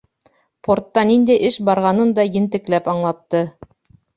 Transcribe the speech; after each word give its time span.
Портта 0.67 1.03
ниндәй 1.09 1.45
эш 1.51 1.59
барғанын 1.69 2.15
да 2.21 2.27
ентекләп 2.39 2.91
аңлатты. 2.95 3.45